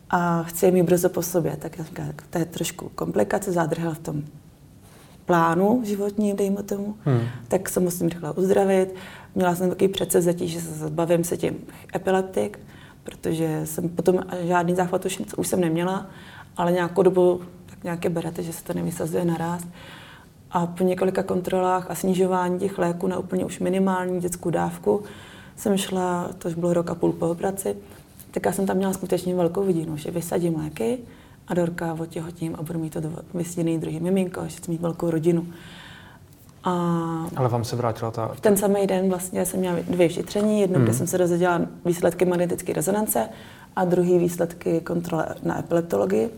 [0.10, 3.94] A chci je mít brzo po sobě, tak já říkám, to je trošku komplikace, zádrhel
[3.94, 4.24] v tom
[5.26, 7.22] plánu životní, dejme tomu, hmm.
[7.48, 8.96] tak se musím rychle uzdravit.
[9.36, 11.56] Měla jsem takový předsevzetí, že se zbavím se tím
[11.96, 12.60] epileptik,
[13.04, 16.06] protože jsem potom žádný záchvat už, už jsem neměla
[16.58, 19.64] ale nějakou dobu tak nějaké berete, že se to nevysazuje naraz.
[20.52, 25.04] A po několika kontrolách a snižování těch léků na úplně už minimální dětskou dávku
[25.56, 27.76] jsem šla, to už bylo rok a půl po operaci,
[28.38, 30.98] tak já jsem tam měla skutečně velkou vidinu, že vysadím léky
[31.48, 33.02] a Dorka otěhotím a budu mít to
[33.34, 35.48] vysněný druhý miminko, že chci mít velkou rodinu.
[36.64, 36.72] A
[37.36, 38.28] Ale vám se vrátila ta...
[38.28, 40.86] V ten samý den vlastně jsem měla dvě vyšetření, jedno, hmm.
[40.86, 43.30] kde jsem se dozvěděla výsledky magnetické rezonance
[43.76, 46.30] a druhý výsledky kontrole na epileptologii.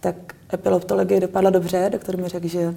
[0.00, 0.16] Tak
[0.52, 2.74] epileptologie dopadla dobře, doktor mi řekl, že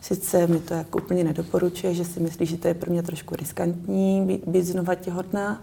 [0.00, 3.36] sice mi to jako úplně nedoporučuje, že si myslí, že to je pro mě trošku
[3.36, 5.62] riskantní být, být znova těhotná,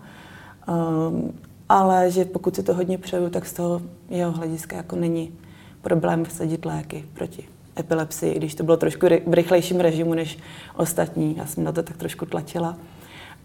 [0.68, 1.34] um,
[1.72, 5.32] ale že pokud si to hodně přeju, tak z toho jeho hlediska jako není
[5.82, 7.48] problém vsadit léky proti
[7.80, 10.38] epilepsii, i když to bylo trošku v rychlejším režimu než
[10.76, 11.38] ostatní.
[11.38, 12.78] Já jsem na to tak trošku tlačila.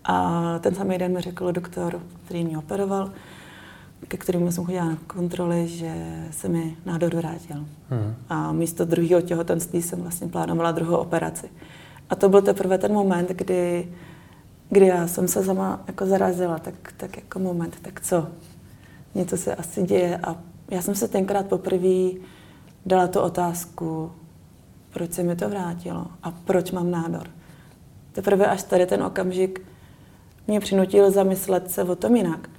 [0.05, 3.11] A ten samý den mi řekl doktor, který mě operoval,
[4.09, 5.95] ke kterému jsem chodila na kontroly, že
[6.31, 7.67] se mi nádor vrátil.
[7.91, 8.15] Hmm.
[8.29, 11.49] A místo druhého těhotenství jsem vlastně plánovala druhou operaci.
[12.11, 13.89] A to byl teprve ten moment, kdy,
[14.70, 18.26] kdy já jsem se sama jako zarazila, tak, tak jako moment, tak co?
[19.14, 20.37] Něco se asi děje a
[20.70, 22.11] já jsem se tenkrát poprvé
[22.87, 24.12] dala tu otázku,
[24.90, 27.26] proč se mi to vrátilo a proč mám nádor.
[28.12, 29.62] Teprve až tady ten okamžik
[30.46, 32.50] mě přinutil zamyslet se o tom jinak.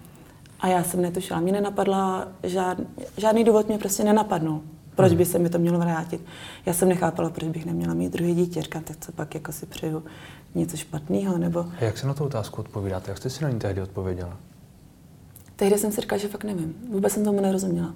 [0.60, 2.78] A já jsem netušila, mě nenapadla, žád,
[3.18, 4.62] žádný důvod mě prostě nenapadnul.
[4.98, 5.18] Proč hmm.
[5.18, 6.22] by se mi to mělo vrátit?
[6.66, 8.62] Já jsem nechápala, proč bych neměla mít druhý dítě.
[8.62, 10.04] Říkám, tak co pak jako si přeju
[10.56, 11.60] něco špatného, nebo...
[11.60, 13.12] A jak se na tu otázku odpovídáte?
[13.12, 14.38] Jak jste si na ní tehdy odpověděla?
[15.56, 16.76] Tehdy jsem si říkala, že fakt nevím.
[16.92, 17.94] Vůbec jsem tomu nerozuměla.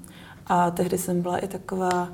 [0.48, 2.10] A tehdy jsem byla i taková,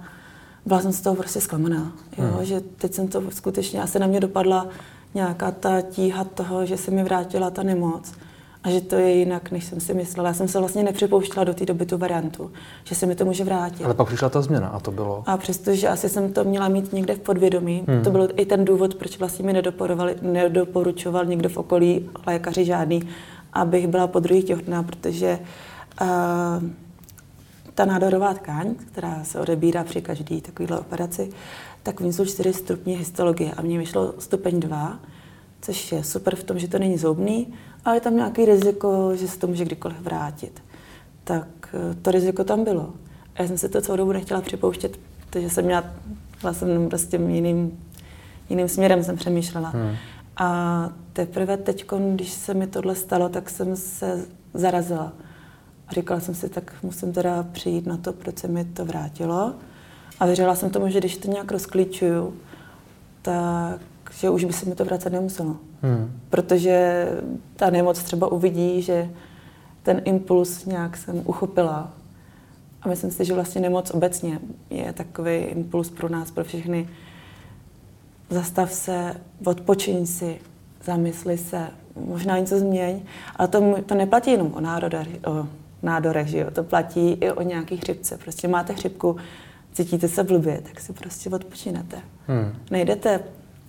[0.65, 2.26] byla jsem z toho prostě zklamaná, jo?
[2.26, 2.45] Hmm.
[2.45, 4.67] že teď jsem to skutečně, asi na mě dopadla
[5.13, 8.13] nějaká ta tíha toho, že se mi vrátila ta nemoc
[8.67, 10.27] a že to je jinak, než jsem si myslela.
[10.27, 12.51] Já jsem se vlastně nepřipouštěla do té doby tu variantu,
[12.84, 13.84] že se mi to může vrátit.
[13.84, 15.23] Ale pak přišla ta změna a to bylo?
[15.25, 18.03] A přestože asi jsem to měla mít někde v podvědomí, hmm.
[18.03, 19.62] to byl i ten důvod, proč vlastně mi
[20.21, 23.03] nedoporučoval někdo v okolí, lékaři žádný,
[23.53, 25.39] abych byla po druhý těhotná, protože
[26.01, 26.08] uh,
[27.75, 31.30] ta nádorová tkáň, která se odebírá při každé takovéhle operaci,
[31.84, 34.99] tak v jsou čtyři stupně histologie a mně vyšlo stupeň 2,
[35.62, 37.54] což je super v tom, že to není zoubný,
[37.86, 40.63] ale je tam nějaký riziko, že se to může kdykoliv vrátit.
[41.24, 42.93] Tak eh, to riziko tam bylo.
[43.36, 45.84] A já jsem si to celou dobu nechtěla připouštět, protože jsem měla,
[46.41, 47.80] byla jsem prostě jiným,
[48.50, 49.70] jiným směrem jsem přemýšlela.
[49.70, 49.96] Hmm.
[50.38, 55.13] A teprve teď, když se mi tohle stalo, tak jsem se zarazila.
[55.88, 59.54] A říkala jsem si, tak musím teda přijít na to, proč se mi to vrátilo.
[60.20, 62.34] A věřila jsem tomu, že když to nějak rozklíčuju,
[63.22, 65.56] tak že už by se mi to vracet nemuselo.
[65.82, 66.20] Hmm.
[66.30, 67.08] Protože
[67.56, 69.10] ta nemoc třeba uvidí, že
[69.84, 71.93] ten impuls nějak jsem uchopila.
[72.82, 74.39] A myslím si, že vlastně nemoc obecně
[74.70, 76.89] je takový impuls pro nás, pro všechny.
[78.30, 79.15] Zastav se,
[79.46, 80.39] odpočiň si,
[80.84, 81.67] zamysli se,
[82.06, 83.02] možná něco změň.
[83.36, 85.48] Ale to, to neplatí jenom o, národech, o
[85.84, 86.52] nádorech, že jo?
[86.52, 88.17] to platí i o nějakých chřipce.
[88.17, 89.17] Prostě máte chřipku,
[89.74, 91.98] cítíte se blbě, tak si prostě odpočinete.
[92.28, 92.54] Hmm.
[92.72, 93.20] Nejdete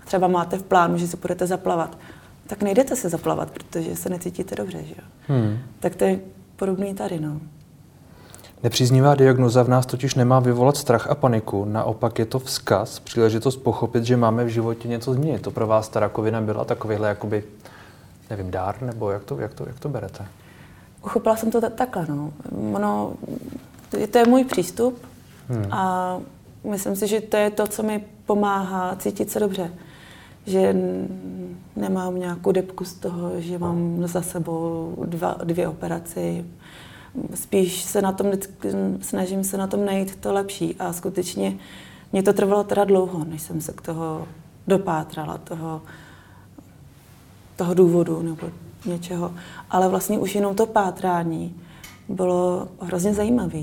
[0.08, 1.98] třeba máte v plánu, že si budete zaplavat,
[2.46, 5.04] tak nejdete se zaplavat, protože se necítíte dobře, že jo?
[5.28, 5.58] Hmm.
[5.80, 6.20] Tak to je
[6.56, 7.40] podobný tady, no.
[8.62, 13.56] Nepříznivá diagnoza v nás totiž nemá vyvolat strach a paniku, naopak je to vzkaz, příležitost
[13.56, 15.42] pochopit, že máme v životě něco změnit.
[15.42, 17.44] To pro vás ta rakovina byla takovýhle, jakoby,
[18.30, 20.26] nevím, dár, nebo jak to, jak to, jak to berete?
[21.04, 22.32] Uchopila jsem to takhle, no.
[22.72, 23.12] Ono,
[24.10, 25.06] to je můj přístup
[25.48, 25.72] hmm.
[25.72, 26.18] a
[26.70, 29.70] myslím si, že to je to, co mi pomáhá cítit se dobře
[30.48, 30.76] že
[31.76, 36.44] nemám nějakou depku z toho, že mám za sebou dva, dvě operaci.
[37.34, 38.26] Spíš se na tom
[39.00, 41.56] snažím se na tom najít to lepší a skutečně
[42.12, 44.28] mě to trvalo teda dlouho, než jsem se k toho
[44.66, 45.82] dopátrala, toho,
[47.56, 48.50] toho důvodu nebo
[48.86, 49.34] něčeho.
[49.70, 51.54] Ale vlastně už jenom to pátrání
[52.08, 53.58] bylo hrozně zajímavé,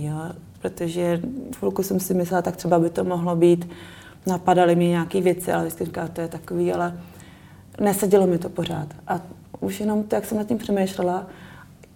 [0.62, 1.22] protože
[1.58, 3.70] chvilku jsem si myslela, tak třeba by to mohlo být
[4.26, 7.00] napadaly mi nějaké věci, ale vždycky říkala, to je takový, ale
[7.80, 8.88] nesedělo mi to pořád.
[9.08, 9.22] A
[9.60, 11.28] už jenom to, jak jsem nad tím přemýšlela,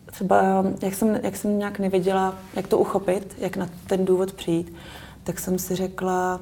[0.06, 4.74] třeba jak jsem, jak jsem nějak nevěděla, jak to uchopit, jak na ten důvod přijít,
[5.24, 6.42] tak jsem si řekla,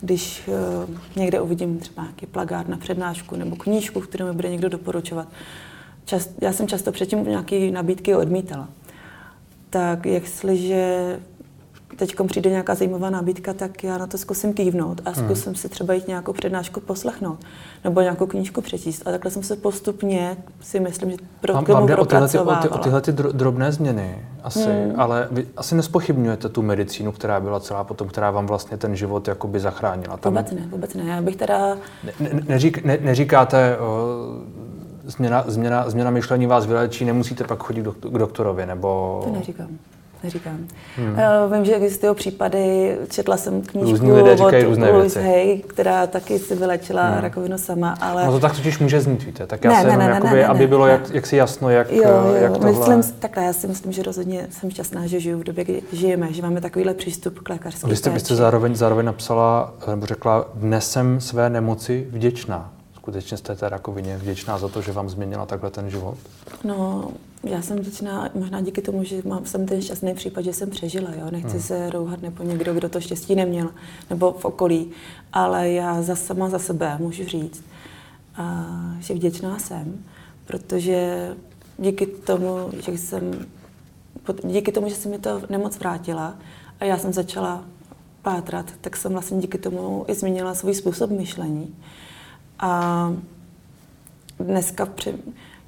[0.00, 4.68] když uh, někde uvidím třeba nějaký plagát na přednášku nebo knížku, kterou mi bude někdo
[4.68, 5.28] doporučovat,
[6.04, 8.68] čas, já jsem často předtím nějaké nabídky odmítala.
[9.70, 11.20] Tak jestliže
[11.98, 15.24] teď přijde nějaká zajímavá nabídka, tak já na to zkusím kývnout a hmm.
[15.24, 17.38] zkusím si třeba jít nějakou přednášku poslechnout
[17.84, 19.02] nebo nějakou knížku přečíst.
[19.06, 22.38] A takhle jsem se postupně, si myslím, že pro vám, vám jde o tyhle, ty,
[22.38, 24.92] o, ty, o tyhle ty drobné změny asi, hmm.
[24.96, 29.28] ale vy asi nespochybňujete tu medicínu, která byla celá potom, která vám vlastně ten život
[29.28, 30.16] jakoby zachránila.
[30.16, 30.32] Tam...
[30.32, 31.04] Vůbec ne, vůbec ne.
[31.04, 31.76] Já bych teda...
[32.04, 34.16] Ne, ne, neřík, ne, neříkáte, o,
[35.04, 39.20] změna, změna, změna myšlení vás vylečí, nemusíte pak chodit k doktorovi, nebo...
[39.24, 39.68] To neříkám
[40.22, 40.58] neříkám.
[40.96, 41.12] Hmm.
[41.12, 46.38] Uh, vím, že existují případy, četla jsem knížku lidé od různé Louise Hay, která taky
[46.38, 47.20] si vylečila hmm.
[47.20, 48.26] rakovinu sama, ale...
[48.26, 49.46] No to tak totiž může znít, víte.
[49.46, 50.92] Tak já ne, se ne, ne, jakoby, ne, ne, aby bylo ne.
[50.92, 52.96] Jak, jak si jasno, jak, jo, jo, jak tohle...
[52.96, 56.32] Myslím, takhle, já si myslím, že rozhodně jsem šťastná, že žiju v době, kdy žijeme,
[56.32, 60.48] že máme takovýhle přístup k lékařské Vy jste, vy jste zároveň, zároveň napsala, nebo řekla,
[60.54, 62.77] dnes jsem své nemoci vděčná
[63.08, 66.18] skutečně jste té rakovině vděčná za to, že vám změnila takhle ten život?
[66.64, 67.10] No,
[67.42, 71.10] já jsem vděčná možná díky tomu, že mám, jsem ten šťastný případ, že jsem přežila.
[71.14, 71.30] Jo?
[71.30, 71.60] Nechci hmm.
[71.60, 73.70] se rouhat nebo někdo, kdo to štěstí neměl,
[74.10, 74.90] nebo v okolí.
[75.32, 77.64] Ale já za sama za sebe můžu říct,
[78.36, 78.66] a,
[79.00, 80.04] že vděčná jsem,
[80.46, 81.28] protože
[81.78, 83.46] díky tomu, že jsem,
[84.44, 86.34] díky tomu, že se mi to nemoc vrátila
[86.80, 87.64] a já jsem začala
[88.22, 91.74] pátrat, tak jsem vlastně díky tomu i změnila svůj způsob myšlení.
[92.58, 93.12] A
[94.40, 95.14] dneska při...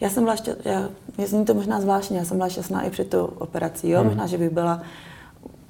[0.00, 3.10] Já jsem byla šťastná, já, zní to možná zvláštně, já jsem byla šťastná i před
[3.10, 3.98] tou operací, jo?
[3.98, 4.08] Hmm.
[4.08, 4.82] možná, že bych byla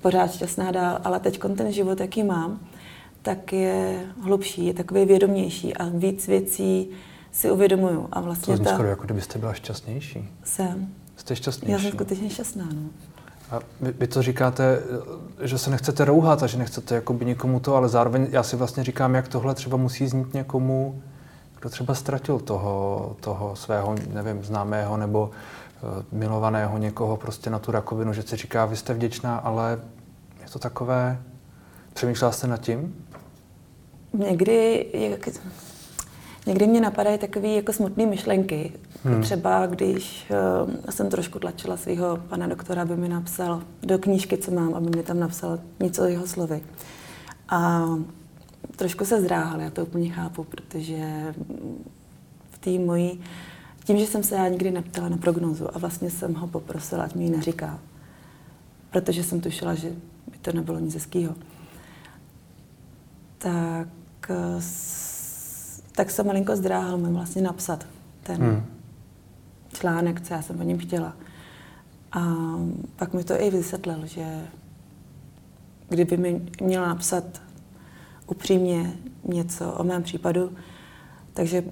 [0.02, 2.60] pořád šťastná dál, ale teď ten život, jaký mám,
[3.22, 6.90] tak je hlubší, je takový vědomější a víc věcí
[7.32, 8.08] si uvědomuju.
[8.12, 8.74] A vlastně to ta...
[8.74, 10.28] skoro, jako kdybyste byla šťastnější.
[10.44, 10.88] Jsem.
[11.16, 11.72] Jste šťastnější.
[11.72, 12.80] Já jsem skutečně šťastná, no.
[13.50, 14.82] A vy, vy to říkáte,
[15.42, 18.84] že se nechcete rouhat a že nechcete jakoby nikomu to, ale zároveň já si vlastně
[18.84, 21.02] říkám, jak tohle třeba musí znít někomu,
[21.60, 25.30] kdo třeba ztratil toho, toho svého, nevím, známého nebo
[25.82, 29.80] uh, milovaného někoho prostě na tu rakovinu, že si říká, vy jste vděčná, ale
[30.42, 31.22] je to takové,
[31.94, 33.06] přemýšlela jste nad tím?
[34.12, 35.28] Někdy, jak,
[36.46, 38.72] někdy mě napadají takové jako smutné myšlenky.
[39.04, 39.22] Hmm.
[39.22, 44.50] Třeba když uh, jsem trošku tlačila svého pana doktora, aby mi napsal do knížky, co
[44.50, 46.60] mám, aby mi tam napsal něco jeho slovy.
[47.48, 47.84] A
[48.80, 51.34] trošku se zdráhal, já to úplně chápu, protože
[52.50, 53.20] v té mojí,
[53.84, 57.14] tím, že jsem se já nikdy neptala na prognozu a vlastně jsem ho poprosila, ať
[57.14, 57.78] mi ji neříká,
[58.90, 59.90] protože jsem tušila, že
[60.30, 61.34] by to nebylo nic hezkýho,
[63.38, 63.88] tak,
[65.92, 67.86] tak se malinko zdráhal mi vlastně napsat
[68.22, 68.64] ten hmm.
[69.72, 71.16] článek, co já jsem po něm chtěla.
[72.12, 72.20] A
[72.96, 74.46] pak mi to i vysvětlil, že
[75.88, 77.49] kdyby mi měla napsat
[78.30, 78.92] upřímně
[79.24, 80.52] něco o mém případu.
[81.32, 81.64] Takže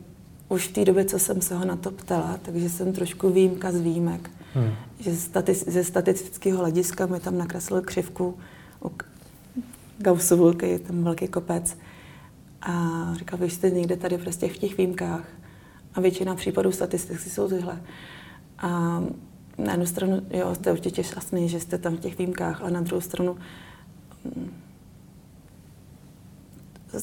[0.48, 3.72] už v té době, co jsem se ho na to ptala, takže jsem trošku výjimka
[3.72, 4.30] z výjimek.
[4.54, 4.72] Hmm.
[4.98, 5.14] Že
[5.54, 8.38] ze statistického hlediska mi tam nakreslil křivku
[8.84, 8.90] u
[9.98, 11.76] Gaussovu, je tam velký kopec.
[12.62, 12.72] A
[13.14, 15.24] říkal, vy jste někde tady prostě v těch výjimkách.
[15.94, 17.80] A většina případů statistiky jsou tyhle.
[18.58, 18.68] A
[19.58, 22.80] na jednu stranu, jo, jste určitě šťastný, že jste tam v těch výjimkách, ale na
[22.80, 23.36] druhou stranu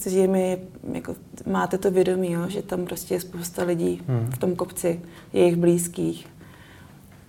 [0.05, 0.59] že mi
[0.93, 4.31] jako, máte to vědomí, jo, že tam prostě je spousta lidí hmm.
[4.31, 5.01] v tom kopci,
[5.33, 6.27] jejich blízkých.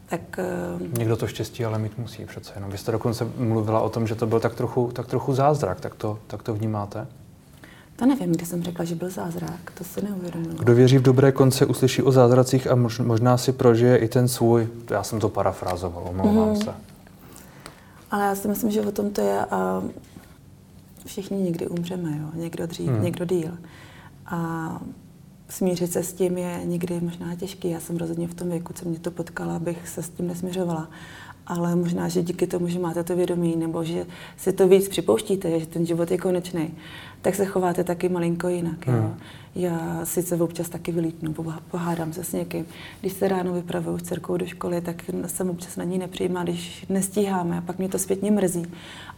[0.08, 0.20] Tak,
[0.76, 0.98] uh...
[0.98, 2.70] Někdo to štěstí ale mít musí přece jenom.
[2.70, 5.94] Vy jste dokonce mluvila o tom, že to byl tak trochu, tak trochu zázrak, tak
[5.94, 7.06] to, tak to vnímáte?
[7.96, 10.56] To nevím, kde jsem řekla, že byl zázrak, to si neuvědomuji.
[10.58, 14.68] Kdo věří v dobré konce, uslyší o zázracích a možná si prožije i ten svůj,
[14.90, 16.56] já jsem to parafrázoval, omlouvám mm.
[16.56, 16.74] se.
[18.10, 19.82] Ale já si myslím, že o tom to je a
[21.06, 22.30] všichni někdy umřeme, jo?
[22.34, 23.02] někdo dřív, hmm.
[23.02, 23.58] někdo díl.
[24.26, 24.80] A
[25.48, 27.70] smířit se s tím je někdy možná těžký.
[27.70, 30.90] Já jsem rozhodně v tom věku, co mě to potkalo, abych se s tím nesměřovala.
[31.46, 34.06] Ale možná, že díky tomu, že máte to vědomí, nebo že
[34.36, 36.74] si to víc připouštíte, že ten život je konečný,
[37.22, 38.86] tak se chováte taky malinko jinak.
[38.86, 38.92] Jo?
[38.92, 39.14] Hmm.
[39.54, 41.34] Já sice občas taky vylítnu,
[41.70, 42.66] pohádám se s někým.
[43.00, 46.86] Když se ráno vypravuju s dcerkou do školy, tak jsem občas na ní nepřijímá, když
[46.88, 48.66] nestíháme a pak mě to zpětně mrzí.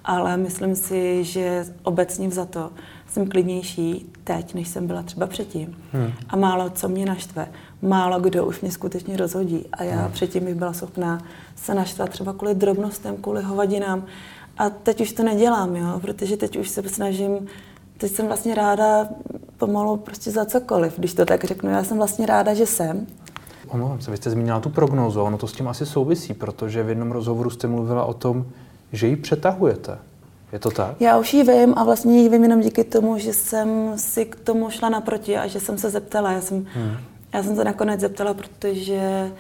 [0.05, 2.71] Ale myslím si, že obecně za to
[3.09, 5.77] jsem klidnější teď, než jsem byla třeba předtím.
[5.93, 6.13] Hmm.
[6.29, 7.49] A málo co mě naštve.
[7.83, 9.67] Málo kdo už mě skutečně rozhodí.
[9.73, 10.13] A já hmm.
[10.13, 11.19] předtím bych byla schopná
[11.57, 14.05] se naštvat třeba kvůli drobnostem, kvůli hovadinám.
[14.59, 17.49] A teď už to nedělám, jo, protože teď už se snažím
[17.99, 19.09] teď jsem vlastně ráda
[19.57, 21.71] pomalu prostě za cokoliv, když to tak řeknu.
[21.71, 23.07] Já jsem vlastně ráda, že jsem.
[23.69, 26.89] Omlouvám se, vy jste zmínila tu prognózu, ono to s tím asi souvisí, protože v
[26.89, 28.47] jednom rozhovoru jste mluvila o tom,
[28.93, 29.99] že ji přetahujete.
[30.53, 31.01] Je to tak?
[31.01, 34.37] Já už ji vím a vlastně ji vím jenom díky tomu, že jsem si k
[34.37, 36.33] tomu šla naproti a že jsem se zeptala.
[36.33, 36.97] Já jsem, hmm.
[37.35, 39.31] Já jsem se nakonec zeptala, protože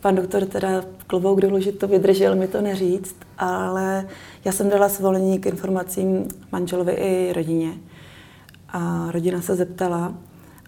[0.00, 4.06] pan doktor teda klobouk dolů, že to vydržel mi to neříct, ale
[4.44, 7.72] já jsem dala svolení k informacím manželovi i rodině.
[8.68, 10.14] A rodina se zeptala,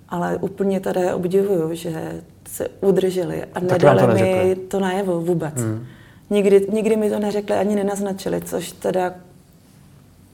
[0.09, 5.55] ale úplně tady obdivuju, že se udrželi a nedali to mi to najevo vůbec.
[5.55, 5.87] Hmm.
[6.31, 9.14] Nikdy, nikdy mi to neřekli, ani nenaznačili, což teda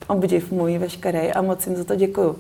[0.07, 2.37] obdiv můj veškerý a moc jim za to děkuju.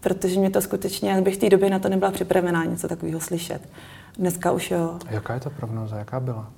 [0.00, 3.20] Protože mě to skutečně, jak bych v té době na to nebyla připravená něco takového
[3.20, 3.68] slyšet.
[4.18, 4.98] Dneska už jo.
[5.08, 5.98] A jaká je ta prognoza?
[5.98, 6.50] Jaká byla?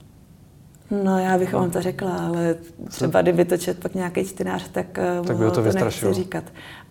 [0.91, 2.57] No, já bych vám to řekla, ale
[2.89, 6.45] třeba kdyby to čet pak nějaký čtenář, tak, eh, tak by to, to říkat.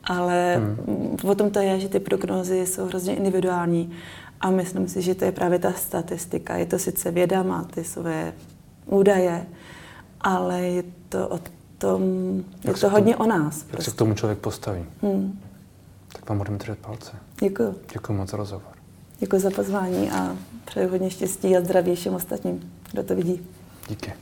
[0.04, 1.18] Ale hmm.
[1.24, 3.92] o tom to je, že ty prognózy jsou hrozně individuální
[4.42, 6.56] a myslím si, že to je právě ta statistika.
[6.56, 8.34] Je to sice věda, má ty své
[8.86, 9.46] údaje,
[10.22, 11.40] ale je to o
[11.78, 12.02] tom,
[12.64, 13.58] je to hodně tomu, o nás.
[13.58, 13.92] Jak prostě.
[13.92, 14.86] se k tomu člověk postaví.
[15.02, 15.40] Hmm.
[16.13, 17.12] Tak vám budeme držet palce.
[17.41, 17.76] Děkuji.
[17.93, 18.72] Děkuji moc za rozhovor.
[19.20, 23.48] Děkuji za pozvání a přeji hodně štěstí a zdraví všem ostatním, kdo to vidí.
[23.89, 24.13] Díky.